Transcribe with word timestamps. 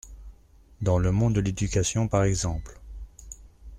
Dans 0.81 0.97
le 0.97 1.11
monde 1.11 1.35
de 1.35 1.41
l’éducation 1.41 2.07
par 2.07 2.23
exemple. 2.23 2.81